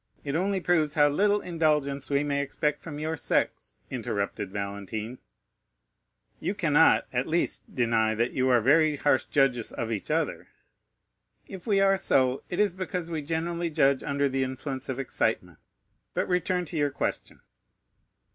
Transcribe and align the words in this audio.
It 0.23 0.35
only 0.35 0.59
proves 0.59 0.95
how 0.95 1.09
little 1.09 1.41
indulgence 1.41 2.09
we 2.09 2.23
may 2.23 2.41
expect 2.41 2.81
from 2.81 2.97
your 2.97 3.15
sex," 3.15 3.77
interrupted 3.91 4.49
Valentine. 4.49 5.19
"You 6.39 6.55
cannot, 6.55 7.05
at 7.13 7.27
least, 7.27 7.75
deny 7.75 8.15
that 8.15 8.31
you 8.31 8.49
are 8.49 8.61
very 8.61 8.95
harsh 8.95 9.25
judges 9.25 9.71
of 9.71 9.91
each 9.91 10.09
other." 10.09 10.47
"If 11.45 11.67
we 11.67 11.79
are 11.81 11.97
so, 11.97 12.41
it 12.49 12.59
is 12.59 12.73
because 12.73 13.11
we 13.11 13.21
generally 13.21 13.69
judge 13.69 14.01
under 14.01 14.27
the 14.27 14.43
influence 14.43 14.89
of 14.89 14.97
excitement. 14.99 15.59
But 16.15 16.27
return 16.27 16.65
to 16.65 16.77
your 16.77 16.89
question." 16.89 17.41